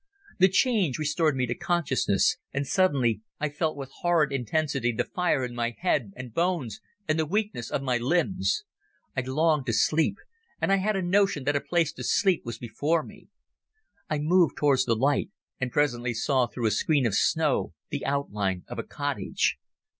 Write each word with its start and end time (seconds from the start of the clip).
The 0.39 0.47
change 0.49 0.97
restored 0.97 1.35
me 1.35 1.45
to 1.45 1.53
consciousness, 1.53 2.37
and 2.51 2.65
suddenly 2.65 3.21
I 3.39 3.49
felt 3.49 3.77
with 3.77 3.91
horrid 3.99 4.31
intensity 4.31 4.91
the 4.91 5.03
fire 5.03 5.45
in 5.45 5.53
my 5.53 5.75
head 5.77 6.11
and 6.15 6.33
bones 6.33 6.81
and 7.07 7.19
the 7.19 7.25
weakness 7.27 7.69
of 7.69 7.83
my 7.83 7.99
limbs. 7.99 8.63
I 9.15 9.21
longed 9.21 9.67
to 9.67 9.73
sleep, 9.73 10.15
and 10.59 10.71
I 10.71 10.77
had 10.77 10.95
a 10.95 11.03
notion 11.03 11.43
that 11.43 11.55
a 11.55 11.61
place 11.61 11.93
to 11.93 12.03
sleep 12.03 12.41
was 12.43 12.57
before 12.57 13.03
me. 13.03 13.27
I 14.09 14.17
moved 14.17 14.57
towards 14.57 14.85
the 14.85 14.95
light 14.95 15.29
and 15.59 15.69
presently 15.71 16.15
saw 16.15 16.47
through 16.47 16.65
a 16.65 16.71
screen 16.71 17.05
of 17.05 17.13
snow 17.13 17.75
the 17.91 18.03
outline 18.03 18.63
of 18.67 18.79
a 18.79 18.83
cottage. 18.83 19.57